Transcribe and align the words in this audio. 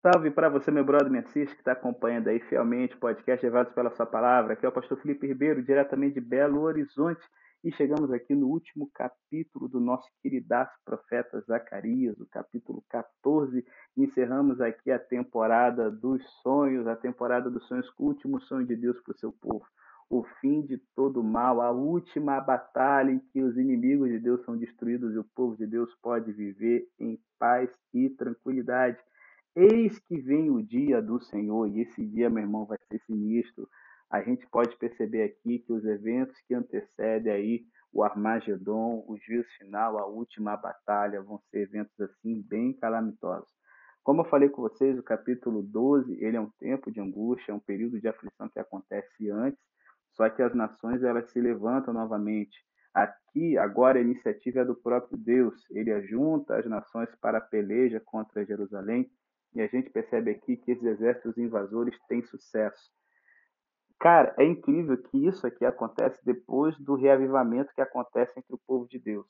Salve 0.00 0.30
para 0.30 0.48
você, 0.48 0.70
meu 0.70 0.84
brother, 0.84 1.10
minha 1.10 1.26
cis, 1.32 1.52
que 1.52 1.58
está 1.58 1.72
acompanhando 1.72 2.28
aí 2.28 2.38
fielmente 2.38 2.94
o 2.94 3.00
podcast 3.00 3.44
Levados 3.44 3.72
pela 3.74 3.90
Sua 3.90 4.06
Palavra. 4.06 4.52
Aqui 4.52 4.64
é 4.64 4.68
o 4.68 4.72
pastor 4.72 4.96
Felipe 5.00 5.26
Ribeiro, 5.26 5.60
diretamente 5.60 6.14
de 6.14 6.20
Belo 6.20 6.60
Horizonte. 6.60 7.20
E 7.64 7.72
chegamos 7.72 8.12
aqui 8.12 8.32
no 8.32 8.46
último 8.46 8.88
capítulo 8.94 9.68
do 9.68 9.80
nosso 9.80 10.08
queridaço 10.22 10.72
profeta 10.84 11.40
Zacarias, 11.40 12.16
o 12.20 12.26
capítulo 12.26 12.84
14. 12.88 13.66
Encerramos 13.96 14.60
aqui 14.60 14.92
a 14.92 15.00
temporada 15.00 15.90
dos 15.90 16.22
sonhos, 16.42 16.86
a 16.86 16.94
temporada 16.94 17.50
dos 17.50 17.66
sonhos, 17.66 17.92
o 17.98 18.04
último 18.04 18.40
sonho 18.42 18.64
de 18.64 18.76
Deus 18.76 19.00
para 19.00 19.16
o 19.16 19.18
seu 19.18 19.32
povo. 19.32 19.66
O 20.08 20.22
fim 20.40 20.62
de 20.62 20.78
todo 20.94 21.24
mal, 21.24 21.60
a 21.60 21.72
última 21.72 22.40
batalha 22.40 23.10
em 23.10 23.18
que 23.18 23.42
os 23.42 23.58
inimigos 23.58 24.08
de 24.10 24.20
Deus 24.20 24.44
são 24.44 24.56
destruídos 24.56 25.12
e 25.12 25.18
o 25.18 25.24
povo 25.34 25.56
de 25.56 25.66
Deus 25.66 25.92
pode 26.00 26.30
viver 26.30 26.86
em 27.00 27.18
paz 27.36 27.68
e 27.92 28.08
tranquilidade. 28.10 28.96
Eis 29.56 29.98
que 30.00 30.20
vem 30.20 30.50
o 30.50 30.62
dia 30.62 31.02
do 31.02 31.20
Senhor, 31.20 31.66
e 31.66 31.80
esse 31.80 32.04
dia, 32.06 32.30
meu 32.30 32.42
irmão, 32.42 32.64
vai 32.64 32.78
ser 32.88 33.00
sinistro. 33.06 33.68
A 34.10 34.22
gente 34.22 34.46
pode 34.48 34.76
perceber 34.76 35.22
aqui 35.22 35.58
que 35.58 35.72
os 35.72 35.84
eventos 35.84 36.38
que 36.46 36.54
antecedem 36.54 37.32
aí 37.32 37.64
o 37.92 38.02
Armagedon, 38.02 39.04
o 39.06 39.16
juízo 39.18 39.48
final, 39.58 39.98
a 39.98 40.06
última 40.06 40.56
batalha, 40.56 41.22
vão 41.22 41.38
ser 41.50 41.60
eventos 41.60 41.98
assim 42.00 42.42
bem 42.42 42.72
calamitosos. 42.74 43.48
Como 44.02 44.22
eu 44.22 44.24
falei 44.26 44.48
com 44.48 44.62
vocês, 44.62 44.98
o 44.98 45.02
capítulo 45.02 45.62
12, 45.62 46.12
ele 46.22 46.36
é 46.36 46.40
um 46.40 46.50
tempo 46.58 46.90
de 46.90 47.00
angústia, 47.00 47.52
é 47.52 47.54
um 47.54 47.60
período 47.60 48.00
de 48.00 48.08
aflição 48.08 48.48
que 48.48 48.58
acontece 48.58 49.30
antes, 49.30 49.60
só 50.12 50.28
que 50.30 50.42
as 50.42 50.54
nações 50.54 51.02
elas 51.02 51.30
se 51.30 51.40
levantam 51.40 51.92
novamente. 51.92 52.56
Aqui, 52.94 53.56
agora, 53.58 53.98
a 53.98 54.02
iniciativa 54.02 54.60
é 54.60 54.64
do 54.64 54.74
próprio 54.74 55.18
Deus. 55.18 55.54
Ele 55.70 55.92
ajunta 55.92 56.56
as 56.56 56.66
nações 56.66 57.08
para 57.20 57.38
a 57.38 57.42
peleja 57.42 58.00
contra 58.00 58.44
Jerusalém 58.44 59.10
e 59.54 59.60
a 59.60 59.66
gente 59.66 59.90
percebe 59.90 60.30
aqui 60.30 60.56
que 60.56 60.72
esses 60.72 60.84
exércitos 60.84 61.36
invasores 61.38 61.98
têm 62.08 62.22
sucesso. 62.22 62.90
Cara, 63.98 64.32
é 64.38 64.44
incrível 64.44 64.96
que 64.96 65.26
isso 65.26 65.46
aqui 65.46 65.64
acontece 65.64 66.24
depois 66.24 66.78
do 66.78 66.94
reavivamento 66.94 67.74
que 67.74 67.80
acontece 67.80 68.32
entre 68.38 68.54
o 68.54 68.60
povo 68.66 68.86
de 68.88 68.98
Deus. 68.98 69.26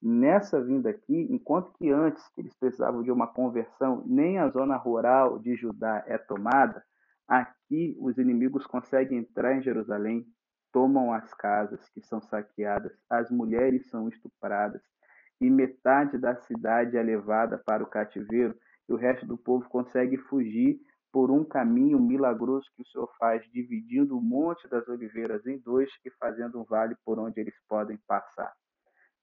Nessa 0.00 0.62
vinda 0.62 0.90
aqui, 0.90 1.26
enquanto 1.30 1.72
que 1.72 1.90
antes 1.90 2.22
eles 2.36 2.54
precisavam 2.54 3.02
de 3.02 3.10
uma 3.10 3.26
conversão, 3.26 4.04
nem 4.06 4.38
a 4.38 4.48
zona 4.48 4.76
rural 4.76 5.38
de 5.38 5.56
Judá 5.56 6.04
é 6.06 6.16
tomada, 6.18 6.84
aqui 7.26 7.96
os 7.98 8.16
inimigos 8.18 8.66
conseguem 8.66 9.18
entrar 9.18 9.56
em 9.56 9.62
Jerusalém, 9.62 10.24
tomam 10.72 11.12
as 11.12 11.32
casas 11.34 11.88
que 11.88 12.00
são 12.02 12.20
saqueadas, 12.20 12.92
as 13.10 13.30
mulheres 13.30 13.88
são 13.88 14.08
estupradas 14.08 14.82
e 15.40 15.50
metade 15.50 16.18
da 16.18 16.36
cidade 16.36 16.96
é 16.96 17.02
levada 17.02 17.58
para 17.58 17.82
o 17.82 17.86
cativeiro 17.86 18.54
e 18.88 18.92
o 18.92 18.96
resto 18.96 19.26
do 19.26 19.36
povo 19.36 19.68
consegue 19.68 20.16
fugir 20.16 20.80
por 21.12 21.30
um 21.30 21.44
caminho 21.44 21.98
milagroso 21.98 22.70
que 22.76 22.82
o 22.82 22.86
Senhor 22.86 23.10
faz, 23.18 23.42
dividindo 23.50 24.18
o 24.18 24.22
Monte 24.22 24.68
das 24.68 24.86
Oliveiras 24.86 25.46
em 25.46 25.58
dois 25.58 25.90
e 26.04 26.10
fazendo 26.10 26.60
um 26.60 26.64
vale 26.64 26.94
por 27.04 27.18
onde 27.18 27.40
eles 27.40 27.54
podem 27.68 27.98
passar. 28.06 28.52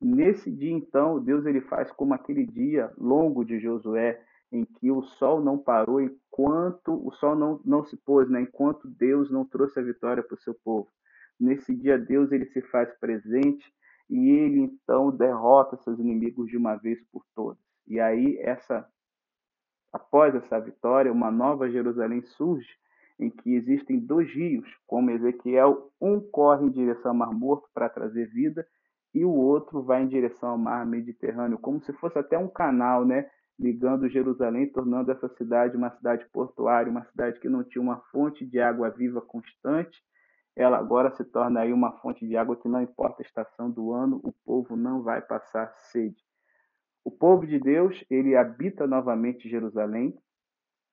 Nesse 0.02 0.52
dia, 0.52 0.72
então, 0.72 1.24
Deus 1.24 1.46
ele 1.46 1.62
faz 1.62 1.92
como 1.92 2.14
aquele 2.14 2.46
dia 2.46 2.92
longo 2.98 3.46
de 3.46 3.60
Josué, 3.60 4.22
em 4.52 4.66
que 4.66 4.92
o 4.92 5.02
sol 5.02 5.42
não 5.42 5.58
parou 5.58 6.02
enquanto 6.02 7.06
o 7.08 7.12
sol 7.12 7.36
não, 7.36 7.62
não 7.64 7.84
se 7.86 7.96
pôs, 7.98 8.30
né? 8.30 8.42
enquanto 8.42 8.88
Deus 8.88 9.32
não 9.32 9.46
trouxe 9.46 9.80
a 9.80 9.84
vitória 9.84 10.22
para 10.22 10.36
o 10.36 10.42
seu 10.42 10.54
povo. 10.64 10.90
Nesse 11.40 11.76
dia, 11.76 11.98
Deus 11.98 12.32
ele 12.32 12.46
se 12.48 12.62
faz 12.64 12.94
presente 13.00 13.74
e 14.10 14.30
ele 14.30 14.60
então 14.60 15.10
derrota 15.10 15.78
seus 15.78 16.00
inimigos 16.00 16.50
de 16.50 16.58
uma 16.58 16.76
vez 16.76 17.00
por 17.12 17.24
todas. 17.34 17.64
E 17.88 18.00
aí 18.00 18.38
essa 18.42 18.88
Após 20.14 20.36
essa 20.36 20.60
vitória, 20.60 21.12
uma 21.12 21.32
nova 21.32 21.68
Jerusalém 21.72 22.22
surge, 22.22 22.70
em 23.20 23.32
que 23.32 23.56
existem 23.56 23.98
dois 23.98 24.32
rios, 24.32 24.70
como 24.86 25.10
Ezequiel, 25.10 25.90
um 26.00 26.20
corre 26.20 26.68
em 26.68 26.70
direção 26.70 27.10
ao 27.14 27.18
Mar 27.18 27.34
Morto 27.34 27.68
para 27.74 27.90
trazer 27.90 28.28
vida, 28.28 28.64
e 29.12 29.26
o 29.26 29.32
outro 29.32 29.82
vai 29.82 30.04
em 30.04 30.08
direção 30.08 30.50
ao 30.50 30.58
Mar 30.60 30.86
Mediterrâneo, 30.86 31.58
como 31.58 31.82
se 31.82 31.92
fosse 31.94 32.20
até 32.20 32.38
um 32.38 32.48
canal, 32.48 33.04
né, 33.04 33.28
ligando 33.58 34.08
Jerusalém, 34.08 34.72
tornando 34.72 35.12
essa 35.12 35.28
cidade 35.30 35.76
uma 35.76 35.90
cidade 35.90 36.28
portuária, 36.32 36.92
uma 36.92 37.06
cidade 37.06 37.40
que 37.40 37.50
não 37.50 37.64
tinha 37.64 37.82
uma 37.82 37.98
fonte 38.12 38.46
de 38.46 38.60
água 38.60 38.92
viva 38.92 39.20
constante. 39.20 40.00
Ela 40.56 40.78
agora 40.78 41.10
se 41.16 41.26
torna 41.26 41.62
aí 41.62 41.74
uma 41.74 41.92
fonte 41.92 42.24
de 42.28 42.38
água 42.38 42.56
que 42.56 42.68
não 42.68 42.84
importa 42.84 43.24
a 43.24 43.26
estação 43.26 43.68
do 43.68 43.92
ano, 43.92 44.22
o 44.24 44.32
povo 44.46 44.76
não 44.76 45.02
vai 45.02 45.24
passar 45.24 45.74
sede. 45.76 46.24
O 47.04 47.12
povo 47.12 47.46
de 47.46 47.60
Deus, 47.60 48.04
ele 48.10 48.36
habita 48.36 48.88
novamente 48.88 49.50
Jerusalém, 49.50 50.18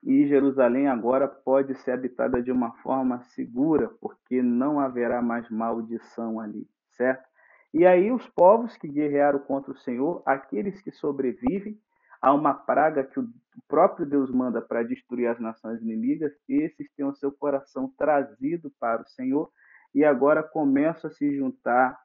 e 0.02 0.26
Jerusalém 0.26 0.88
agora 0.88 1.28
pode 1.28 1.74
ser 1.76 1.92
habitada 1.92 2.42
de 2.42 2.50
uma 2.50 2.72
forma 2.78 3.22
segura, 3.22 3.90
porque 4.00 4.40
não 4.42 4.80
haverá 4.80 5.20
mais 5.20 5.48
maldição 5.50 6.40
ali, 6.40 6.66
certo? 6.92 7.28
E 7.72 7.86
aí 7.86 8.10
os 8.10 8.26
povos 8.30 8.76
que 8.76 8.88
guerrearam 8.88 9.38
contra 9.40 9.72
o 9.72 9.78
Senhor, 9.78 10.22
aqueles 10.26 10.80
que 10.82 10.90
sobrevivem 10.90 11.78
a 12.20 12.34
uma 12.34 12.52
praga 12.52 13.04
que 13.04 13.20
o 13.20 13.28
próprio 13.68 14.04
Deus 14.04 14.30
manda 14.30 14.60
para 14.60 14.82
destruir 14.82 15.28
as 15.28 15.38
nações 15.38 15.80
inimigas, 15.80 16.32
esses 16.48 16.90
têm 16.94 17.06
o 17.06 17.14
seu 17.14 17.30
coração 17.30 17.92
trazido 17.96 18.72
para 18.80 19.02
o 19.02 19.08
Senhor 19.08 19.50
e 19.94 20.04
agora 20.04 20.42
começam 20.42 21.10
a 21.10 21.14
se 21.14 21.36
juntar 21.36 21.98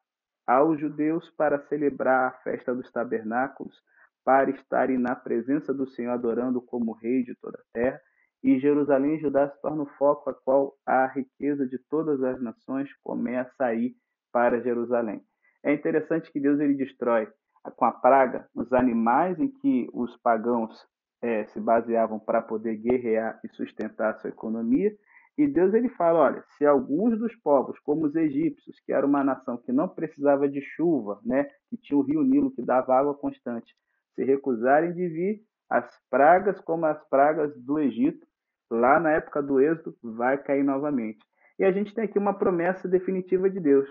aos 0.45 0.79
judeus 0.79 1.29
para 1.31 1.59
celebrar 1.67 2.29
a 2.29 2.31
festa 2.43 2.73
dos 2.73 2.91
tabernáculos, 2.91 3.81
para 4.25 4.49
estarem 4.49 4.97
na 4.97 5.15
presença 5.15 5.71
do 5.71 5.87
Senhor, 5.87 6.11
adorando 6.11 6.59
como 6.59 6.93
Rei 6.93 7.23
de 7.23 7.35
toda 7.35 7.59
a 7.59 7.73
terra. 7.73 8.01
E 8.43 8.59
Jerusalém 8.59 9.15
e 9.15 9.19
Judá 9.19 9.49
se 9.49 9.61
torna 9.61 9.83
o 9.83 9.89
foco 9.97 10.29
a 10.29 10.33
qual 10.33 10.75
a 10.85 11.05
riqueza 11.07 11.65
de 11.65 11.77
todas 11.89 12.21
as 12.23 12.41
nações 12.41 12.89
começa 13.03 13.65
a 13.65 13.73
ir 13.73 13.95
para 14.31 14.61
Jerusalém. 14.61 15.21
É 15.63 15.73
interessante 15.73 16.31
que 16.31 16.39
Deus 16.39 16.59
ele 16.59 16.73
destrói 16.73 17.27
com 17.75 17.85
a 17.85 17.91
praga 17.91 18.47
os 18.53 18.71
animais 18.73 19.39
em 19.39 19.47
que 19.47 19.87
os 19.93 20.15
pagãos 20.17 20.85
é, 21.21 21.45
se 21.45 21.59
baseavam 21.59 22.19
para 22.19 22.41
poder 22.41 22.75
guerrear 22.77 23.39
e 23.43 23.49
sustentar 23.49 24.11
a 24.13 24.19
sua 24.19 24.29
economia. 24.29 24.95
E 25.37 25.47
Deus 25.47 25.73
ele 25.73 25.89
fala, 25.89 26.19
olha, 26.19 26.43
se 26.57 26.65
alguns 26.65 27.17
dos 27.17 27.35
povos, 27.37 27.77
como 27.79 28.05
os 28.05 28.15
egípcios, 28.15 28.79
que 28.85 28.93
era 28.93 29.05
uma 29.05 29.23
nação 29.23 29.57
que 29.57 29.71
não 29.71 29.87
precisava 29.87 30.47
de 30.47 30.61
chuva, 30.61 31.19
né, 31.25 31.45
que 31.69 31.77
tinha 31.77 31.97
o 31.97 32.01
rio 32.01 32.23
Nilo 32.23 32.51
que 32.51 32.61
dava 32.61 32.95
água 32.95 33.13
constante, 33.15 33.75
se 34.15 34.23
recusarem 34.23 34.93
de 34.93 35.07
vir, 35.07 35.41
as 35.69 35.85
pragas, 36.09 36.59
como 36.61 36.85
as 36.85 37.03
pragas 37.09 37.55
do 37.57 37.79
Egito, 37.79 38.25
lá 38.71 38.99
na 38.99 39.11
época 39.11 39.41
do 39.41 39.59
Êxodo, 39.59 39.95
vai 40.01 40.37
cair 40.37 40.63
novamente. 40.63 41.19
E 41.59 41.63
a 41.63 41.71
gente 41.71 41.93
tem 41.93 42.05
aqui 42.05 42.17
uma 42.17 42.33
promessa 42.33 42.87
definitiva 42.87 43.49
de 43.49 43.59
Deus. 43.59 43.87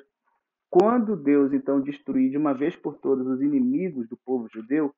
Quando 0.70 1.16
Deus, 1.16 1.52
então, 1.52 1.80
destruir 1.80 2.30
de 2.30 2.36
uma 2.36 2.52
vez 2.52 2.74
por 2.76 2.98
todas 2.98 3.26
os 3.26 3.40
inimigos 3.40 4.08
do 4.08 4.16
povo 4.16 4.48
judeu, 4.52 4.92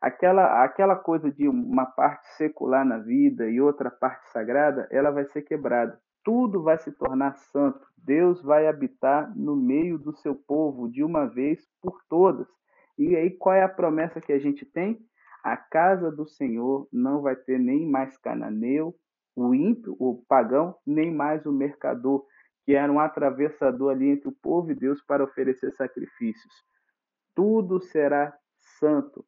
aquela, 0.00 0.62
aquela 0.62 0.96
coisa 0.96 1.30
de 1.30 1.48
uma 1.48 1.86
parte 1.86 2.26
secular 2.36 2.84
na 2.84 2.98
vida 2.98 3.48
e 3.48 3.60
outra 3.60 3.90
parte 3.90 4.30
sagrada, 4.30 4.86
ela 4.90 5.10
vai 5.10 5.24
ser 5.26 5.42
quebrada. 5.42 5.98
Tudo 6.24 6.62
vai 6.62 6.78
se 6.78 6.92
tornar 6.92 7.36
santo. 7.36 7.80
Deus 7.96 8.42
vai 8.42 8.68
habitar 8.68 9.32
no 9.36 9.56
meio 9.56 9.98
do 9.98 10.14
seu 10.16 10.34
povo 10.34 10.88
de 10.88 11.02
uma 11.02 11.26
vez 11.26 11.60
por 11.80 12.00
todas. 12.08 12.46
E 12.98 13.16
aí, 13.16 13.30
qual 13.30 13.54
é 13.54 13.62
a 13.62 13.68
promessa 13.68 14.20
que 14.20 14.32
a 14.32 14.38
gente 14.38 14.64
tem? 14.64 14.98
A 15.42 15.56
casa 15.56 16.10
do 16.10 16.26
Senhor 16.26 16.88
não 16.92 17.22
vai 17.22 17.34
ter 17.34 17.58
nem 17.58 17.88
mais 17.88 18.16
cananeu, 18.18 18.94
o 19.34 19.54
ímpio, 19.54 19.96
o 19.98 20.22
pagão, 20.28 20.76
nem 20.86 21.12
mais 21.12 21.44
o 21.46 21.52
mercador, 21.52 22.24
que 22.64 22.74
era 22.74 22.92
um 22.92 23.00
atravessador 23.00 23.90
ali 23.90 24.10
entre 24.10 24.28
o 24.28 24.36
povo 24.40 24.70
e 24.70 24.74
Deus 24.74 25.02
para 25.02 25.24
oferecer 25.24 25.72
sacrifícios. 25.72 26.52
Tudo 27.34 27.80
será 27.80 28.36
santo. 28.78 29.24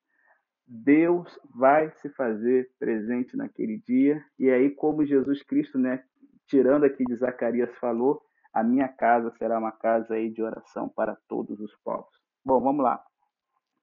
Deus 0.66 1.38
vai 1.54 1.90
se 2.00 2.08
fazer 2.10 2.70
presente 2.78 3.36
naquele 3.36 3.78
dia. 3.78 4.24
E 4.38 4.50
aí, 4.50 4.70
como 4.70 5.04
Jesus 5.04 5.42
Cristo, 5.42 5.78
né, 5.78 6.02
tirando 6.46 6.84
aqui 6.84 7.04
de 7.04 7.16
Zacarias, 7.16 7.74
falou, 7.76 8.22
a 8.52 8.62
minha 8.62 8.88
casa 8.88 9.32
será 9.36 9.58
uma 9.58 9.72
casa 9.72 10.14
aí 10.14 10.30
de 10.30 10.42
oração 10.42 10.88
para 10.88 11.16
todos 11.28 11.58
os 11.60 11.74
povos. 11.82 12.14
Bom, 12.44 12.60
vamos 12.60 12.84
lá. 12.84 13.02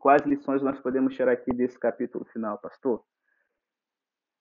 Quais 0.02 0.24
lições 0.24 0.64
nós 0.64 0.80
podemos 0.80 1.16
tirar 1.16 1.32
aqui 1.32 1.54
desse 1.54 1.78
capítulo 1.80 2.26
final, 2.26 2.58
pastor? 2.58 3.06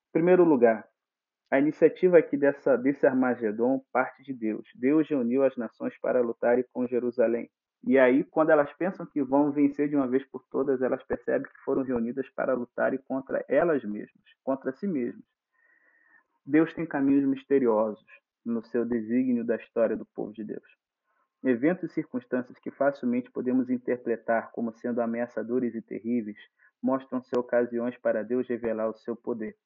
Em 0.08 0.12
primeiro 0.12 0.42
lugar, 0.42 0.88
a 1.50 1.58
iniciativa 1.58 2.16
aqui 2.16 2.34
dessa, 2.34 2.78
desse 2.78 3.06
Armagedon 3.06 3.84
parte 3.92 4.22
de 4.22 4.32
Deus. 4.32 4.66
Deus 4.74 5.06
reuniu 5.06 5.44
as 5.44 5.54
nações 5.58 5.94
para 6.00 6.22
lutarem 6.22 6.64
com 6.72 6.86
Jerusalém. 6.86 7.50
E 7.84 7.98
aí, 7.98 8.24
quando 8.24 8.48
elas 8.48 8.72
pensam 8.72 9.04
que 9.04 9.22
vão 9.22 9.52
vencer 9.52 9.86
de 9.90 9.96
uma 9.96 10.08
vez 10.08 10.24
por 10.30 10.42
todas, 10.50 10.80
elas 10.80 11.04
percebem 11.04 11.52
que 11.52 11.60
foram 11.62 11.82
reunidas 11.82 12.26
para 12.30 12.54
lutarem 12.54 12.98
contra 13.06 13.44
elas 13.46 13.84
mesmas, 13.84 14.24
contra 14.42 14.72
si 14.72 14.86
mesmas. 14.86 15.24
Deus 16.46 16.72
tem 16.72 16.86
caminhos 16.86 17.26
misteriosos 17.26 18.02
no 18.42 18.64
seu 18.64 18.86
desígnio 18.86 19.44
da 19.44 19.56
história 19.56 19.94
do 19.94 20.06
povo 20.06 20.32
de 20.32 20.42
Deus. 20.42 20.79
Eventos 21.42 21.90
e 21.90 21.94
circunstâncias 21.94 22.58
que 22.58 22.70
facilmente 22.70 23.30
podemos 23.30 23.70
interpretar 23.70 24.50
como 24.52 24.72
sendo 24.74 25.00
ameaçadores 25.00 25.74
e 25.74 25.80
terríveis 25.80 26.38
mostram-se 26.82 27.36
ocasiões 27.38 27.96
para 27.96 28.22
Deus 28.22 28.46
revelar 28.46 28.88
o 28.88 28.96
seu 28.96 29.16
poder. 29.16 29.56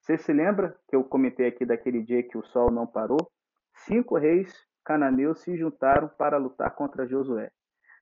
Você 0.00 0.16
se 0.16 0.32
lembra 0.32 0.76
que 0.88 0.96
eu 0.96 1.04
comentei 1.04 1.46
aqui 1.46 1.64
daquele 1.66 2.02
dia 2.02 2.22
que 2.22 2.36
o 2.36 2.44
sol 2.46 2.70
não 2.70 2.86
parou? 2.86 3.30
Cinco 3.74 4.16
reis 4.16 4.52
cananeus 4.84 5.40
se 5.40 5.56
juntaram 5.56 6.08
para 6.08 6.38
lutar 6.38 6.74
contra 6.74 7.06
Josué. 7.06 7.50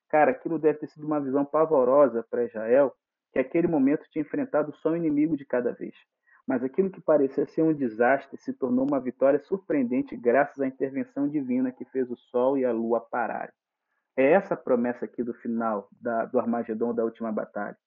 Cara, 0.09 0.31
aquilo 0.31 0.59
deve 0.59 0.79
ter 0.79 0.89
sido 0.89 1.07
uma 1.07 1.21
visão 1.21 1.45
pavorosa 1.45 2.25
para 2.31 2.45
Israel, 2.45 2.95
que 3.33 3.39
naquele 3.39 3.69
momento 3.69 4.09
tinha 4.11 4.23
enfrentado 4.23 4.75
só 4.77 4.91
um 4.91 4.97
inimigo 4.97 5.37
de 5.37 5.45
cada 5.45 5.73
vez. 5.73 5.95
Mas 6.51 6.65
aquilo 6.65 6.91
que 6.91 7.01
parecia 7.01 7.47
ser 7.47 7.63
um 7.63 7.73
desastre 7.73 8.37
se 8.37 8.53
tornou 8.53 8.85
uma 8.85 8.99
vitória 8.99 9.39
surpreendente 9.39 10.17
graças 10.17 10.61
à 10.61 10.67
intervenção 10.67 11.29
divina 11.29 11.71
que 11.71 11.85
fez 11.85 12.11
o 12.11 12.17
sol 12.17 12.59
e 12.59 12.65
a 12.65 12.73
lua 12.73 13.01
pararem. 13.01 13.55
É 14.17 14.33
essa 14.33 14.55
a 14.55 14.57
promessa 14.57 15.05
aqui 15.05 15.23
do 15.23 15.33
final 15.33 15.89
da, 15.93 16.25
do 16.25 16.41
Armagedon 16.41 16.93
da 16.93 17.05
última 17.05 17.31
batalha. 17.31 17.79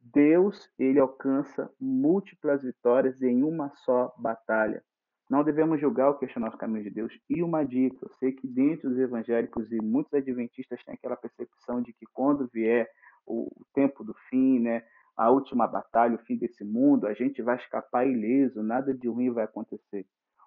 Deus, 0.00 0.70
ele 0.78 1.00
alcança 1.00 1.68
múltiplas 1.80 2.62
vitórias 2.62 3.20
em 3.20 3.42
uma 3.42 3.72
só 3.84 4.14
batalha. 4.18 4.80
Não 5.28 5.42
devemos 5.42 5.80
julgar 5.80 6.10
ou 6.10 6.14
questionar 6.14 6.50
os 6.50 6.54
caminhos 6.54 6.84
de 6.84 6.90
Deus. 6.90 7.12
E 7.28 7.42
uma 7.42 7.64
dica, 7.64 7.98
eu 8.02 8.10
sei 8.20 8.30
que 8.30 8.46
dentro 8.46 8.88
dos 8.88 9.00
evangélicos 9.00 9.72
e 9.72 9.82
muitos 9.82 10.14
adventistas 10.14 10.84
têm 10.84 10.94
aquela 10.94 11.16
percepção 11.16 11.82
de 11.82 11.92
que 11.92 12.06
quando 12.12 12.48
vier 12.54 12.88
o 13.26 13.50
tempo 13.74 14.04
do 14.04 14.14
fim, 14.30 14.60
né, 14.60 14.84
a 15.16 15.30
última 15.30 15.66
batalha, 15.66 16.16
o 16.16 16.24
fim 16.24 16.36
desse 16.36 16.64
mundo, 16.64 17.06
a 17.06 17.14
gente 17.14 17.40
vai 17.40 17.56
escapar 17.56 18.06
ileso, 18.06 18.62
nada 18.62 18.92
de 18.92 19.08
ruim 19.08 19.30
vai 19.30 19.44
acontecer. 19.44 20.06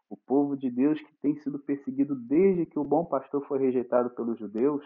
O 0.10 0.18
povo 0.18 0.56
de 0.56 0.70
Deus 0.70 1.00
que 1.00 1.18
tem 1.22 1.38
sido 1.38 1.60
perseguido 1.60 2.16
desde 2.16 2.66
que 2.66 2.80
o 2.80 2.84
bom 2.84 3.06
pastor 3.06 3.46
foi 3.48 3.60
rejeitado 3.60 4.10
pelos 4.12 4.38
judeus, 4.40 4.84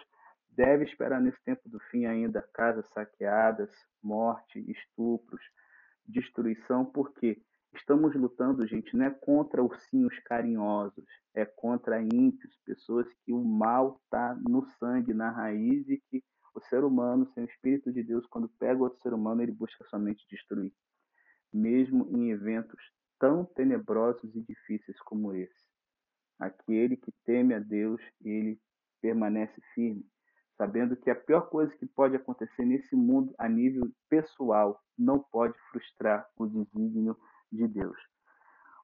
deve 0.50 0.84
esperar 0.84 1.22
nesse 1.22 1.42
tempo 1.44 1.68
do 1.70 1.80
fim 1.92 2.06
ainda 2.06 2.48
casas 2.54 2.88
saqueadas, 2.90 3.70
morte, 4.04 4.60
estupros, 4.70 5.42
destruição, 6.06 6.86
porque 6.86 7.42
estamos 7.74 8.14
lutando, 8.16 8.68
gente, 8.68 8.96
não 8.96 9.06
é 9.06 9.10
contra 9.10 9.64
ursinhos 9.64 10.18
carinhosos, 10.20 11.06
é 11.34 11.46
contra 11.46 12.02
ímpios, 12.02 12.56
pessoas 12.66 13.08
que 13.24 13.32
o 13.32 13.44
mal 13.44 14.00
está 14.04 14.36
no 14.48 14.66
sangue, 14.78 15.14
na 15.14 15.30
raiz 15.30 15.88
e 15.88 16.02
que 16.10 16.24
o 16.54 16.62
ser 16.62 16.84
humano, 16.84 17.30
sem 17.34 17.44
o 17.44 17.48
Espírito 17.48 17.92
de 17.92 18.04
Deus, 18.04 18.26
quando 18.28 18.50
pega 18.60 18.82
outro 18.82 19.00
ser 19.02 19.14
humano, 19.14 19.42
ele 19.42 19.52
busca 19.52 19.84
somente 19.86 20.26
destruir. 20.30 20.74
Mesmo 21.54 22.08
em 22.10 22.32
eventos 22.32 22.80
tão 23.20 23.46
tenebrosos 23.46 24.36
e 24.36 24.42
difíceis 24.42 25.00
como 25.02 25.34
esse. 25.34 25.64
Aquele 26.40 26.98
que 26.98 27.12
teme 27.24 27.54
a 27.54 27.60
Deus, 27.60 28.02
ele 28.24 28.60
permanece 29.02 29.62
firme, 29.76 30.06
sabendo 30.58 30.96
que 30.96 31.10
a 31.10 31.16
pior 31.16 31.50
coisa 31.50 31.76
que 31.78 31.86
pode 31.86 32.16
acontecer 32.16 32.66
nesse 32.66 32.96
mundo 32.96 33.34
a 33.38 33.48
nível 33.48 33.92
pessoal 34.10 34.82
não 34.98 35.20
pode 35.20 35.58
frustrar 35.72 36.28
o 36.36 36.48
desígnio 36.48 37.16
de 37.52 37.68
Deus. 37.68 37.98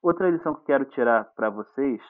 Outra 0.01 0.29
lição 0.29 0.55
que 0.55 0.65
quero 0.65 0.85
tirar 0.85 1.25
para 1.33 1.49
vocês 1.49 2.01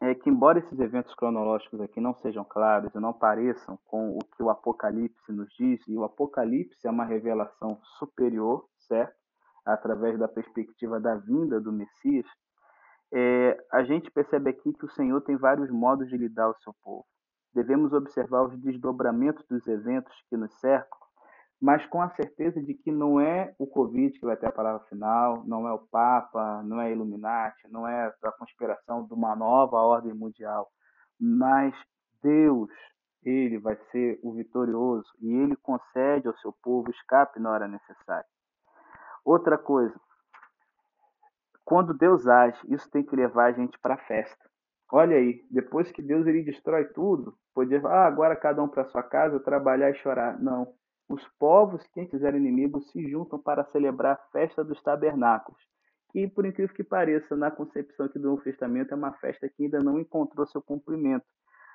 é 0.00 0.14
que, 0.14 0.30
embora 0.30 0.58
esses 0.58 0.80
eventos 0.80 1.14
cronológicos 1.14 1.80
aqui 1.80 2.00
não 2.00 2.14
sejam 2.14 2.42
claros 2.42 2.94
e 2.94 2.98
não 2.98 3.12
pareçam 3.12 3.78
com 3.84 4.16
o 4.16 4.18
que 4.34 4.42
o 4.42 4.48
Apocalipse 4.48 5.30
nos 5.30 5.52
diz, 5.58 5.86
e 5.86 5.96
o 5.96 6.04
Apocalipse 6.04 6.86
é 6.86 6.90
uma 6.90 7.04
revelação 7.04 7.78
superior, 7.98 8.66
certo? 8.78 9.14
Através 9.64 10.18
da 10.18 10.26
perspectiva 10.26 10.98
da 10.98 11.16
vinda 11.16 11.60
do 11.60 11.70
Messias, 11.70 12.26
é, 13.12 13.62
a 13.70 13.82
gente 13.82 14.10
percebe 14.10 14.50
aqui 14.50 14.72
que 14.72 14.86
o 14.86 14.90
Senhor 14.90 15.20
tem 15.20 15.36
vários 15.36 15.70
modos 15.70 16.08
de 16.08 16.16
lidar 16.16 16.44
ao 16.44 16.56
seu 16.60 16.74
povo. 16.82 17.04
Devemos 17.52 17.92
observar 17.92 18.44
os 18.44 18.56
desdobramentos 18.58 19.44
dos 19.48 19.66
eventos 19.66 20.14
que 20.30 20.36
nos 20.36 20.52
cercam 20.60 20.99
mas 21.60 21.84
com 21.86 22.00
a 22.00 22.08
certeza 22.10 22.62
de 22.62 22.72
que 22.72 22.90
não 22.90 23.20
é 23.20 23.54
o 23.58 23.66
Covid 23.66 24.18
que 24.18 24.24
vai 24.24 24.36
ter 24.36 24.46
a 24.46 24.52
palavra 24.52 24.80
final, 24.86 25.44
não 25.44 25.68
é 25.68 25.72
o 25.72 25.78
Papa, 25.78 26.62
não 26.62 26.80
é 26.80 26.86
a 26.86 26.90
Illuminati, 26.90 27.68
não 27.68 27.86
é 27.86 28.14
a 28.22 28.32
conspiração 28.32 29.04
de 29.04 29.12
uma 29.12 29.36
nova 29.36 29.76
ordem 29.76 30.14
mundial, 30.14 30.70
mas 31.20 31.74
Deus, 32.22 32.70
ele 33.22 33.58
vai 33.58 33.76
ser 33.90 34.18
o 34.22 34.32
vitorioso 34.32 35.08
e 35.20 35.30
ele 35.30 35.54
concede 35.56 36.28
ao 36.28 36.36
seu 36.38 36.54
povo 36.62 36.90
escape 36.90 37.38
na 37.38 37.50
hora 37.50 37.68
necessária. 37.68 38.26
Outra 39.22 39.58
coisa, 39.58 39.94
quando 41.62 41.92
Deus 41.92 42.26
age, 42.26 42.58
isso 42.68 42.90
tem 42.90 43.04
que 43.04 43.14
levar 43.14 43.46
a 43.46 43.52
gente 43.52 43.78
para 43.78 43.94
a 43.94 44.04
festa. 44.06 44.48
Olha 44.90 45.16
aí, 45.16 45.46
depois 45.50 45.92
que 45.92 46.02
Deus 46.02 46.26
ele 46.26 46.42
destrói 46.42 46.86
tudo, 46.86 47.36
podia 47.54 47.80
ah, 47.86 48.06
agora 48.06 48.34
cada 48.34 48.62
um 48.62 48.68
para 48.68 48.86
sua 48.86 49.02
casa, 49.02 49.38
trabalhar 49.38 49.90
e 49.90 49.94
chorar. 49.94 50.40
Não, 50.40 50.74
os 51.10 51.26
povos, 51.40 51.84
quem 51.92 52.08
fizer 52.08 52.34
inimigos, 52.36 52.88
se 52.92 53.10
juntam 53.10 53.36
para 53.36 53.64
celebrar 53.72 54.12
a 54.12 54.30
festa 54.30 54.62
dos 54.62 54.80
tabernáculos, 54.80 55.60
que, 56.12 56.28
por 56.28 56.46
incrível 56.46 56.74
que 56.74 56.84
pareça, 56.84 57.36
na 57.36 57.50
concepção 57.50 58.06
aqui 58.06 58.18
do 58.18 58.28
Novo 58.28 58.42
Testamento, 58.42 58.92
é 58.92 58.96
uma 58.96 59.12
festa 59.14 59.48
que 59.48 59.64
ainda 59.64 59.80
não 59.80 59.98
encontrou 59.98 60.46
seu 60.46 60.62
cumprimento. 60.62 61.26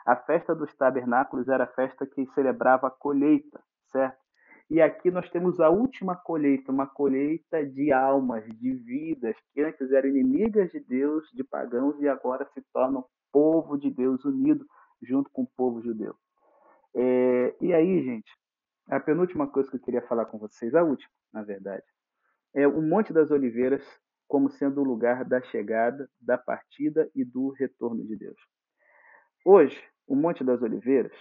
A 0.05 0.15
festa 0.15 0.55
dos 0.55 0.73
tabernáculos 0.75 1.49
era 1.49 1.65
a 1.65 1.67
festa 1.67 2.05
que 2.05 2.25
celebrava 2.27 2.87
a 2.87 2.91
colheita, 2.91 3.61
certo? 3.91 4.23
E 4.69 4.81
aqui 4.81 5.11
nós 5.11 5.29
temos 5.29 5.59
a 5.59 5.69
última 5.69 6.15
colheita, 6.15 6.71
uma 6.71 6.87
colheita 6.87 7.63
de 7.65 7.91
almas, 7.91 8.45
de 8.57 8.73
vidas, 8.73 9.35
que 9.53 9.61
antes 9.61 9.91
eram 9.91 10.09
inimigas 10.09 10.71
de 10.71 10.79
Deus, 10.79 11.29
de 11.33 11.43
pagãos, 11.43 11.99
e 11.99 12.07
agora 12.07 12.47
se 12.53 12.61
tornam 12.73 13.05
povo 13.33 13.77
de 13.77 13.91
Deus 13.91 14.23
unido 14.23 14.65
junto 15.01 15.29
com 15.29 15.43
o 15.43 15.49
povo 15.57 15.81
judeu. 15.81 16.15
É, 16.95 17.53
e 17.59 17.73
aí, 17.73 18.01
gente, 18.01 18.31
a 18.87 18.99
penúltima 18.99 19.47
coisa 19.47 19.69
que 19.69 19.77
eu 19.77 19.81
queria 19.81 20.01
falar 20.01 20.25
com 20.25 20.37
vocês, 20.37 20.75
a 20.75 20.83
última, 20.83 21.11
na 21.33 21.43
verdade, 21.43 21.83
é 22.53 22.67
o 22.67 22.81
Monte 22.81 23.11
das 23.11 23.31
Oliveiras 23.31 23.83
como 24.27 24.49
sendo 24.49 24.81
o 24.81 24.83
lugar 24.83 25.23
da 25.23 25.41
chegada, 25.41 26.09
da 26.19 26.37
partida 26.37 27.09
e 27.13 27.23
do 27.23 27.49
retorno 27.49 28.05
de 28.05 28.15
Deus. 28.15 28.37
Hoje, 29.45 29.81
o 30.07 30.15
Monte 30.15 30.43
das 30.43 30.61
Oliveiras, 30.61 31.13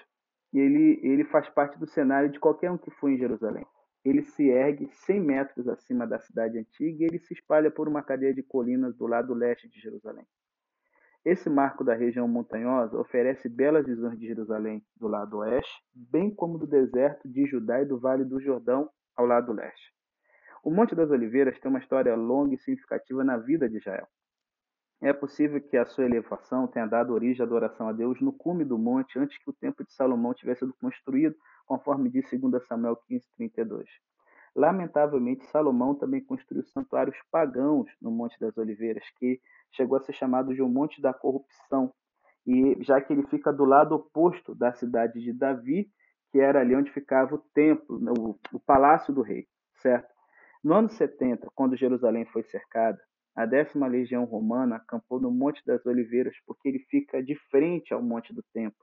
ele, 0.52 1.00
ele 1.02 1.24
faz 1.24 1.48
parte 1.48 1.78
do 1.78 1.86
cenário 1.86 2.30
de 2.30 2.38
qualquer 2.38 2.70
um 2.70 2.78
que 2.78 2.90
for 2.92 3.10
em 3.10 3.18
Jerusalém. 3.18 3.66
Ele 4.04 4.22
se 4.22 4.48
ergue 4.48 4.86
100 4.86 5.20
metros 5.20 5.68
acima 5.68 6.06
da 6.06 6.18
cidade 6.18 6.58
antiga 6.58 7.02
e 7.02 7.06
ele 7.06 7.18
se 7.18 7.34
espalha 7.34 7.70
por 7.70 7.88
uma 7.88 8.02
cadeia 8.02 8.34
de 8.34 8.42
colinas 8.42 8.94
do 8.96 9.06
lado 9.06 9.34
leste 9.34 9.68
de 9.68 9.80
Jerusalém. 9.80 10.26
Esse 11.24 11.48
marco 11.48 11.82
da 11.82 11.94
região 11.94 12.28
montanhosa 12.28 12.98
oferece 12.98 13.48
belas 13.48 13.86
visões 13.86 14.18
de 14.18 14.26
Jerusalém 14.26 14.84
do 14.94 15.08
lado 15.08 15.38
oeste, 15.38 15.72
bem 15.94 16.30
como 16.30 16.58
do 16.58 16.66
deserto 16.66 17.26
de 17.26 17.46
Judá 17.46 17.80
e 17.80 17.86
do 17.86 17.98
Vale 17.98 18.26
do 18.26 18.38
Jordão 18.38 18.90
ao 19.16 19.24
lado 19.24 19.50
leste. 19.50 19.94
O 20.62 20.70
Monte 20.70 20.94
das 20.94 21.10
Oliveiras 21.10 21.58
tem 21.58 21.70
uma 21.70 21.78
história 21.78 22.14
longa 22.14 22.54
e 22.54 22.58
significativa 22.58 23.24
na 23.24 23.38
vida 23.38 23.66
de 23.70 23.78
Israel. 23.78 24.06
É 25.00 25.14
possível 25.14 25.60
que 25.62 25.78
a 25.78 25.86
sua 25.86 26.04
elevação 26.04 26.66
tenha 26.66 26.86
dado 26.86 27.14
origem 27.14 27.42
à 27.42 27.46
adoração 27.46 27.88
a 27.88 27.92
Deus 27.92 28.20
no 28.20 28.32
cume 28.32 28.64
do 28.64 28.78
monte 28.78 29.18
antes 29.18 29.38
que 29.38 29.48
o 29.48 29.52
Templo 29.52 29.84
de 29.84 29.94
Salomão 29.94 30.34
tivesse 30.34 30.60
sido 30.60 30.74
construído, 30.74 31.36
conforme 31.66 32.10
diz 32.10 32.28
2 32.30 32.66
Samuel 32.66 32.96
15:32. 33.08 33.86
Lamentavelmente, 34.54 35.46
Salomão 35.46 35.94
também 35.94 36.22
construiu 36.22 36.64
santuários 36.64 37.16
pagãos 37.30 37.90
no 38.00 38.10
Monte 38.10 38.38
das 38.38 38.56
Oliveiras, 38.56 39.04
que 39.18 39.40
chegou 39.74 39.98
a 39.98 40.00
ser 40.00 40.12
chamado 40.12 40.54
de 40.54 40.62
um 40.62 40.68
Monte 40.68 41.00
da 41.00 41.12
Corrupção, 41.12 41.92
e 42.46 42.76
já 42.82 43.00
que 43.00 43.12
ele 43.12 43.26
fica 43.28 43.52
do 43.52 43.64
lado 43.64 43.94
oposto 43.94 44.54
da 44.54 44.72
cidade 44.72 45.20
de 45.20 45.32
Davi, 45.32 45.88
que 46.30 46.40
era 46.40 46.60
ali 46.60 46.74
onde 46.74 46.90
ficava 46.90 47.34
o 47.34 47.42
templo, 47.54 47.98
né, 48.00 48.12
o, 48.18 48.38
o 48.52 48.60
palácio 48.60 49.14
do 49.14 49.22
rei, 49.22 49.46
certo? 49.80 50.12
No 50.62 50.74
ano 50.74 50.88
70, 50.88 51.48
quando 51.54 51.76
Jerusalém 51.76 52.24
foi 52.26 52.42
cercada, 52.42 52.98
a 53.36 53.46
décima 53.46 53.86
legião 53.86 54.24
romana 54.24 54.76
acampou 54.76 55.20
no 55.20 55.30
Monte 55.30 55.62
das 55.66 55.84
Oliveiras, 55.86 56.34
porque 56.46 56.68
ele 56.68 56.78
fica 56.90 57.22
de 57.22 57.34
frente 57.50 57.92
ao 57.92 58.02
Monte 58.02 58.32
do 58.32 58.42
Templo. 58.52 58.78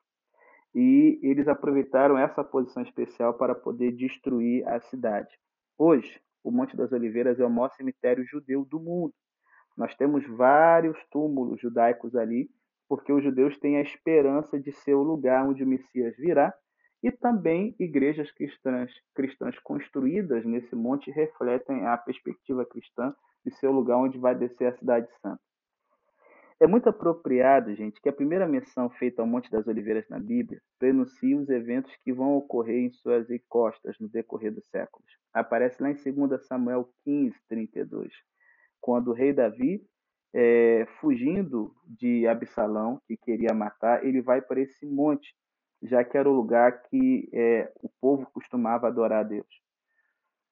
E 0.76 1.20
eles 1.24 1.48
aproveitaram 1.48 2.18
essa 2.18 2.44
posição 2.44 2.84
especial 2.84 3.34
para 3.34 3.56
poder 3.56 3.92
destruir 3.94 4.68
a 4.68 4.80
cidade. 4.82 5.38
Hoje, 5.78 6.22
o 6.44 6.52
Monte 6.52 6.76
das 6.76 6.92
Oliveiras 6.92 7.40
é 7.40 7.46
o 7.46 7.50
maior 7.50 7.70
cemitério 7.72 8.26
judeu 8.26 8.66
do 8.66 8.80
mundo. 8.80 9.14
Nós 9.78 9.96
temos 9.96 10.26
vários 10.28 10.98
túmulos 11.12 11.60
judaicos 11.60 12.16
ali, 12.16 12.50
porque 12.88 13.12
os 13.12 13.24
judeus 13.24 13.58
têm 13.60 13.78
a 13.78 13.82
esperança 13.82 14.60
de 14.60 14.72
ser 14.72 14.96
o 14.96 15.04
lugar 15.04 15.48
onde 15.48 15.64
o 15.64 15.68
Messias 15.68 16.16
virá, 16.18 16.54
e 17.04 17.12
também 17.12 17.76
igrejas 17.80 18.32
cristãs, 18.32 18.92
cristãs 19.16 19.58
construídas 19.60 20.46
nesse 20.46 20.76
monte 20.76 21.10
refletem 21.10 21.88
a 21.88 21.98
perspectiva 21.98 22.66
cristã 22.66 23.14
de 23.44 23.52
ser 23.56 23.68
o 23.68 23.72
lugar 23.72 23.98
onde 23.98 24.20
vai 24.20 24.36
descer 24.36 24.68
a 24.68 24.78
cidade 24.78 25.08
santa. 25.22 25.42
É 26.60 26.68
muito 26.68 26.88
apropriado, 26.88 27.74
gente, 27.74 28.00
que 28.00 28.08
a 28.08 28.14
primeira 28.14 28.48
menção 28.48 28.88
feita 28.88 29.20
ao 29.20 29.28
Monte 29.28 29.50
das 29.50 29.66
Oliveiras 29.66 30.08
na 30.08 30.20
Bíblia 30.20 30.62
prenuncie 30.78 31.34
os 31.34 31.50
eventos 31.50 31.92
que 32.04 32.14
vão 32.14 32.38
ocorrer 32.38 32.86
em 32.86 32.92
suas 32.92 33.28
encostas 33.32 33.96
no 34.00 34.08
decorrer 34.08 34.54
dos 34.54 34.68
séculos. 34.70 35.08
Aparece 35.34 35.82
lá 35.82 35.90
em 35.90 35.96
2 35.96 36.46
Samuel 36.46 36.88
15, 37.04 37.36
32, 37.50 38.14
quando 38.82 39.10
o 39.10 39.14
rei 39.14 39.32
Davi, 39.32 39.82
é, 40.34 40.86
fugindo 41.00 41.74
de 41.86 42.28
Absalão, 42.28 43.00
que 43.08 43.16
queria 43.16 43.54
matar, 43.54 44.04
ele 44.06 44.22
vai 44.22 44.42
para 44.42 44.60
esse 44.60 44.86
monte, 44.86 45.34
já 45.84 46.04
que 46.04 46.18
era 46.18 46.30
o 46.30 46.34
lugar 46.34 46.84
que 46.84 47.30
é, 47.34 47.72
o 47.82 47.90
povo 48.02 48.28
costumava 48.34 48.88
adorar 48.88 49.20
a 49.20 49.28
Deus. 49.28 49.62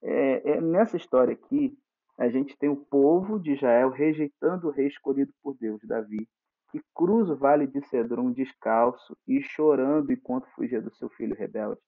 É, 0.02 0.52
é, 0.52 0.62
nessa 0.62 0.96
história 0.96 1.34
aqui, 1.34 1.78
a 2.18 2.30
gente 2.30 2.58
tem 2.58 2.70
o 2.70 2.76
povo 2.76 3.40
de 3.40 3.54
Israel 3.54 3.90
rejeitando 3.90 4.68
o 4.68 4.72
rei 4.72 4.88
escolhido 4.88 5.34
por 5.42 5.56
Deus, 5.58 5.82
Davi, 5.84 6.28
que 6.72 6.82
cruza 6.94 7.34
o 7.34 7.38
vale 7.38 7.66
de 7.66 7.82
Cedron 7.88 8.32
descalço 8.32 9.18
e 9.28 9.42
chorando 9.42 10.12
enquanto 10.12 10.50
fugia 10.52 10.82
do 10.82 10.94
seu 10.96 11.10
filho 11.10 11.36
rebelde. 11.36 11.80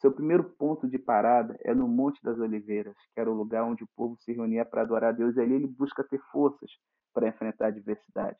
Seu 0.00 0.12
primeiro 0.12 0.44
ponto 0.44 0.88
de 0.88 0.98
parada 0.98 1.58
é 1.64 1.74
no 1.74 1.88
Monte 1.88 2.22
das 2.22 2.38
Oliveiras, 2.38 2.96
que 3.12 3.20
era 3.20 3.30
o 3.30 3.34
lugar 3.34 3.64
onde 3.64 3.82
o 3.82 3.88
povo 3.96 4.16
se 4.20 4.32
reunia 4.32 4.64
para 4.64 4.82
adorar 4.82 5.10
a 5.10 5.16
Deus, 5.16 5.36
e 5.36 5.40
ali 5.40 5.54
ele 5.54 5.66
busca 5.66 6.04
ter 6.04 6.20
forças 6.30 6.70
para 7.12 7.28
enfrentar 7.28 7.66
a 7.66 7.68
adversidade. 7.68 8.38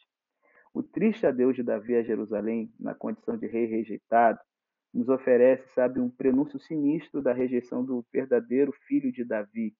O 0.72 0.82
triste 0.82 1.26
adeus 1.26 1.56
de 1.56 1.64
Davi 1.64 1.96
a 1.96 2.02
Jerusalém, 2.02 2.72
na 2.78 2.94
condição 2.94 3.36
de 3.36 3.46
rei 3.48 3.66
rejeitado, 3.66 4.38
nos 4.94 5.08
oferece, 5.08 5.68
sabe, 5.74 5.98
um 5.98 6.08
prenúncio 6.08 6.60
sinistro 6.60 7.20
da 7.20 7.32
rejeição 7.32 7.84
do 7.84 8.04
verdadeiro 8.12 8.72
filho 8.86 9.10
de 9.10 9.24
Davi, 9.24 9.74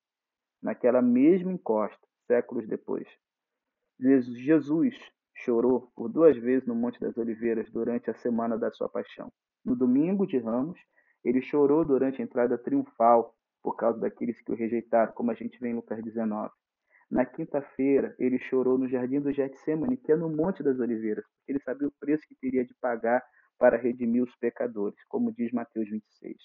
naquela 0.61 1.01
mesma 1.01 1.53
encosta, 1.53 2.05
séculos 2.27 2.67
depois. 2.67 3.07
Jesus 4.01 4.99
chorou 5.35 5.93
por 5.95 6.09
duas 6.09 6.37
vezes 6.37 6.67
no 6.67 6.75
Monte 6.75 7.01
das 7.01 7.17
Oliveiras 7.17 7.71
durante 7.71 8.11
a 8.11 8.15
semana 8.15 8.59
da 8.59 8.71
sua 8.73 8.89
paixão. 8.89 9.33
No 9.65 9.77
domingo 9.77 10.27
de 10.27 10.39
Ramos, 10.39 10.79
ele 11.25 11.43
chorou 11.43 11.85
durante 11.85 12.21
a 12.21 12.25
entrada 12.25 12.57
triunfal 12.57 13.35
por 13.63 13.77
causa 13.77 13.99
daqueles 13.99 14.41
que 14.41 14.53
o 14.53 14.55
rejeitaram, 14.55 15.13
como 15.13 15.31
a 15.31 15.35
gente 15.35 15.59
vê 15.59 15.69
em 15.69 15.75
Lucas 15.75 16.03
19. 16.03 16.51
Na 17.11 17.25
quinta-feira, 17.25 18.15
ele 18.19 18.39
chorou 18.39 18.79
no 18.79 18.89
jardim 18.89 19.21
do 19.21 19.33
Getsemane, 19.33 19.97
que 19.97 20.13
é 20.13 20.17
no 20.17 20.29
Monte 20.29 20.63
das 20.63 20.79
Oliveiras, 20.79 21.25
porque 21.27 21.53
ele 21.53 21.61
sabia 21.61 21.89
o 21.89 21.95
preço 21.99 22.23
que 22.29 22.35
teria 22.35 22.65
de 22.65 22.75
pagar 22.81 23.23
para 23.59 23.77
redimir 23.77 24.23
os 24.23 24.35
pecadores, 24.37 24.99
como 25.09 25.33
diz 25.33 25.51
Mateus 25.51 25.89
26. 25.89 26.37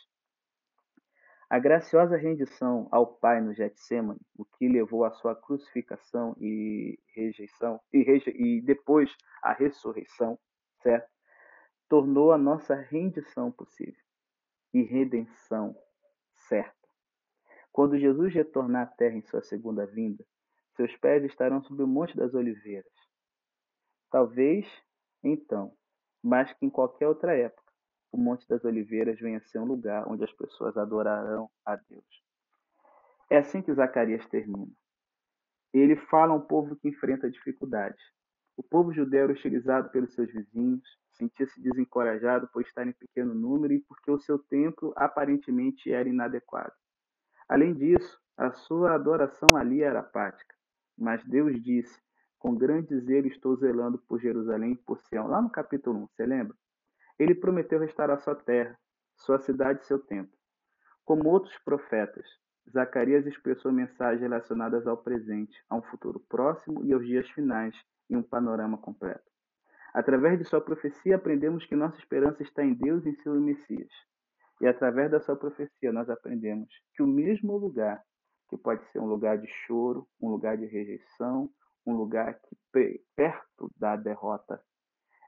A 1.50 1.60
graciosa 1.60 2.18
rendição 2.18 2.88
ao 2.92 3.06
Pai 3.06 3.40
no 3.40 3.54
Getsemane, 3.54 4.20
o 4.38 4.44
que 4.44 4.68
levou 4.68 5.06
à 5.06 5.12
sua 5.12 5.36
crucificação 5.36 6.36
e 6.40 6.98
rejeição 7.14 7.80
e, 7.92 8.02
reje, 8.02 8.32
e 8.32 8.62
depois 8.62 9.14
a 9.44 9.54
ressurreição, 9.54 10.40
certo? 10.82 11.08
Tornou 11.88 12.32
a 12.32 12.38
nossa 12.38 12.74
rendição 12.74 13.52
possível 13.52 14.03
e 14.74 14.82
redenção 14.82 15.76
certa. 16.48 16.74
Quando 17.72 17.98
Jesus 17.98 18.34
retornar 18.34 18.84
à 18.84 18.86
terra 18.86 19.16
em 19.16 19.24
sua 19.24 19.42
segunda 19.42 19.86
vinda, 19.86 20.24
seus 20.76 20.96
pés 20.98 21.24
estarão 21.24 21.62
sobre 21.64 21.84
o 21.84 21.88
Monte 21.88 22.16
das 22.16 22.34
Oliveiras. 22.34 22.92
Talvez, 24.10 24.68
então, 25.24 25.76
mais 26.24 26.52
que 26.54 26.66
em 26.66 26.70
qualquer 26.70 27.08
outra 27.08 27.36
época, 27.36 27.64
o 28.12 28.18
Monte 28.18 28.48
das 28.48 28.64
Oliveiras 28.64 29.20
venha 29.20 29.40
a 29.40 29.42
ser 29.42 29.60
um 29.60 29.66
lugar 29.66 30.08
onde 30.08 30.24
as 30.24 30.32
pessoas 30.32 30.78
adorarão 30.78 31.50
a 31.66 31.76
Deus. 31.76 32.24
É 33.30 33.38
assim 33.38 33.62
que 33.62 33.74
Zacarias 33.74 34.26
termina. 34.28 34.72
Ele 35.74 35.96
fala 35.96 36.34
a 36.34 36.36
um 36.36 36.42
povo 36.42 36.76
que 36.76 36.88
enfrenta 36.88 37.30
dificuldades. 37.30 38.00
O 38.56 38.62
povo 38.62 38.94
judeu 38.94 39.24
era 39.24 39.34
hostilizado 39.34 39.90
pelos 39.90 40.14
seus 40.14 40.32
vizinhos, 40.32 40.88
sentia-se 41.12 41.60
desencorajado 41.62 42.48
por 42.50 42.62
estar 42.62 42.88
em 42.88 42.94
pequeno 42.94 43.34
número 43.34 43.74
e 43.74 43.80
porque 43.80 44.12
o 44.12 44.20
seu 44.20 44.38
templo 44.38 44.94
aparentemente 44.96 45.92
era 45.92 46.08
inadequado. 46.08 46.74
Além 47.50 47.74
disso, 47.74 48.20
a 48.38 48.52
sua 48.52 48.94
adoração 48.94 49.56
ali 49.56 49.82
era 49.82 50.00
apática. 50.00 50.56
Mas 50.98 51.24
Deus 51.24 51.62
disse: 51.62 52.00
Com 52.38 52.56
grande 52.56 53.00
zelo 53.00 53.28
estou 53.28 53.56
zelando 53.56 53.98
por 53.98 54.20
Jerusalém 54.20 54.74
e 54.74 54.78
por 54.78 55.00
Sião. 55.00 55.28
Lá 55.28 55.42
no 55.42 55.50
capítulo 55.50 56.00
1, 56.04 56.08
você 56.08 56.26
lembra? 56.26 56.56
Ele 57.18 57.36
prometeu 57.36 57.80
restaurar 57.80 58.20
sua 58.22 58.36
terra, 58.36 58.78
sua 59.16 59.40
cidade 59.40 59.82
e 59.82 59.86
seu 59.86 60.00
templo. 60.00 60.38
Como 61.06 61.30
outros 61.30 61.58
profetas, 61.60 62.26
Zacarias 62.72 63.26
expressou 63.26 63.72
mensagens 63.72 64.22
relacionadas 64.22 64.88
ao 64.88 64.98
presente, 64.98 65.56
a 65.70 65.76
um 65.76 65.82
futuro 65.82 66.20
próximo 66.30 66.84
e 66.86 66.94
aos 66.94 67.06
dias 67.06 67.30
finais, 67.32 67.76
em 68.10 68.16
um 68.16 68.24
panorama 68.24 68.78
completo. 68.78 69.24
Através 69.94 70.40
de 70.40 70.46
sua 70.46 70.60
profecia, 70.60 71.16
aprendemos 71.16 71.66
que 71.66 71.76
nossa 71.76 71.98
esperança 72.00 72.42
está 72.42 72.64
em 72.64 72.74
Deus 72.74 73.06
e 73.06 73.10
em 73.10 73.16
seu 73.18 73.40
Messias. 73.40 73.92
E 74.60 74.68
através 74.68 75.12
da 75.12 75.20
sua 75.20 75.36
profecia, 75.36 75.92
nós 75.92 76.10
aprendemos 76.10 76.70
que 76.96 77.04
o 77.04 77.08
mesmo 77.08 77.58
lugar, 77.58 78.04
que 78.50 78.58
pode 78.58 78.84
ser 78.92 79.00
um 79.00 79.06
lugar 79.06 79.38
de 79.38 79.48
choro, 79.48 80.08
um 80.20 80.30
lugar 80.30 80.58
de 80.58 80.66
rejeição, 80.66 81.50
um 81.86 81.96
lugar 81.96 82.40
que 82.40 82.58
perto 83.16 83.70
da 83.78 83.96
derrota, 83.96 84.64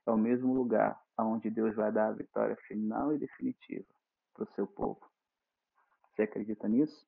é 0.07 0.11
o 0.11 0.17
mesmo 0.17 0.53
lugar 0.53 0.99
aonde 1.17 1.49
Deus 1.49 1.75
vai 1.75 1.91
dar 1.91 2.07
a 2.07 2.13
vitória 2.13 2.55
final 2.67 3.13
e 3.13 3.19
definitiva 3.19 3.85
para 4.33 4.43
o 4.43 4.53
seu 4.53 4.67
povo. 4.67 5.01
Você 6.11 6.23
acredita 6.23 6.67
nisso? 6.67 7.05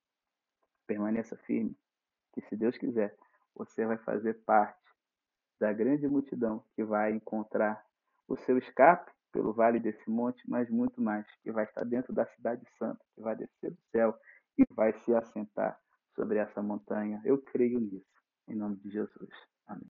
Permaneça 0.87 1.37
firme, 1.45 1.77
que 2.33 2.41
se 2.41 2.55
Deus 2.55 2.77
quiser, 2.77 3.15
você 3.53 3.85
vai 3.85 3.97
fazer 3.97 4.33
parte 4.45 4.79
da 5.59 5.73
grande 5.73 6.07
multidão 6.07 6.63
que 6.75 6.83
vai 6.83 7.11
encontrar 7.11 7.83
o 8.27 8.37
seu 8.37 8.57
escape 8.57 9.11
pelo 9.31 9.53
vale 9.53 9.79
desse 9.79 10.09
monte, 10.09 10.41
mas 10.49 10.69
muito 10.69 11.01
mais, 11.01 11.25
que 11.43 11.51
vai 11.51 11.65
estar 11.65 11.83
dentro 11.83 12.13
da 12.13 12.25
cidade 12.25 12.65
santa, 12.77 13.03
que 13.13 13.21
vai 13.21 13.35
descer 13.35 13.71
do 13.71 13.81
céu 13.91 14.17
e 14.57 14.65
vai 14.73 14.93
se 14.99 15.13
assentar 15.13 15.79
sobre 16.15 16.37
essa 16.37 16.61
montanha. 16.61 17.21
Eu 17.23 17.41
creio 17.41 17.79
nisso, 17.79 18.05
em 18.47 18.55
nome 18.55 18.77
de 18.77 18.89
Jesus. 18.89 19.29